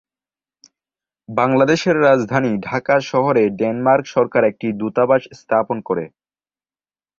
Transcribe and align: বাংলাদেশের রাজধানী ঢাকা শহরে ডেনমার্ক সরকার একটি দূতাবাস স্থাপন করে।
বাংলাদেশের 1.29 1.95
রাজধানী 2.01 2.51
ঢাকা 2.61 2.95
শহরে 3.09 3.43
ডেনমার্ক 3.59 4.05
সরকার 4.15 4.43
একটি 4.51 4.67
দূতাবাস 4.79 5.23
স্থাপন 5.39 5.77
করে। 5.87 6.05